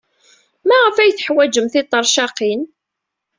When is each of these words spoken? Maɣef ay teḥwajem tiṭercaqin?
Maɣef 0.67 0.97
ay 0.97 1.11
teḥwajem 1.13 1.67
tiṭercaqin? 1.69 2.61